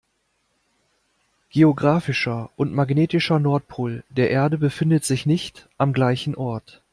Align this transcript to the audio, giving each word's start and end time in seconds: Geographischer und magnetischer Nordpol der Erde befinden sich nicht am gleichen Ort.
Geographischer 1.51 2.49
und 2.55 2.73
magnetischer 2.73 3.37
Nordpol 3.37 4.03
der 4.09 4.31
Erde 4.31 4.57
befinden 4.57 4.97
sich 5.01 5.27
nicht 5.27 5.69
am 5.77 5.93
gleichen 5.93 6.33
Ort. 6.33 6.81